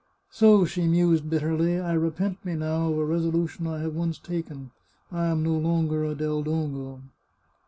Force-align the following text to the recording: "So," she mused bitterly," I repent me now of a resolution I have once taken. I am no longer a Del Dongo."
"So," 0.31 0.65
she 0.65 0.87
mused 0.87 1.29
bitterly," 1.29 1.79
I 1.79 1.93
repent 1.93 2.43
me 2.43 2.55
now 2.55 2.87
of 2.91 2.97
a 2.97 3.05
resolution 3.05 3.67
I 3.67 3.81
have 3.81 3.93
once 3.93 4.17
taken. 4.17 4.71
I 5.11 5.27
am 5.27 5.43
no 5.43 5.55
longer 5.55 6.03
a 6.03 6.15
Del 6.15 6.41
Dongo." 6.41 7.01